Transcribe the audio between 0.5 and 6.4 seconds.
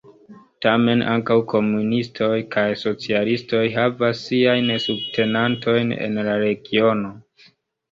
Tamen ankaŭ komunistoj kaj socialistoj havas siajn subtenantojn en la